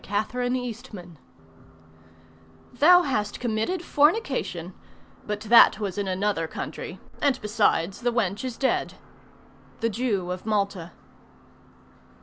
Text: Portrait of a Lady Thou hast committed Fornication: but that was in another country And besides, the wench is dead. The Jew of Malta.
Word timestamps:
Portrait 0.03 0.47
of 0.47 0.55
a 0.55 0.97
Lady 0.97 1.09
Thou 2.73 3.03
hast 3.03 3.39
committed 3.39 3.83
Fornication: 3.85 4.73
but 5.27 5.41
that 5.41 5.79
was 5.79 5.95
in 5.95 6.07
another 6.07 6.47
country 6.47 6.99
And 7.21 7.39
besides, 7.39 8.01
the 8.01 8.11
wench 8.11 8.43
is 8.43 8.57
dead. 8.57 8.95
The 9.81 9.89
Jew 9.91 10.31
of 10.31 10.43
Malta. 10.43 10.93